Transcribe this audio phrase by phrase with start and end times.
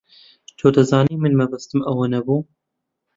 [0.59, 2.37] تۆ دەزانیت من مەبەستم ئەوە نەبوو.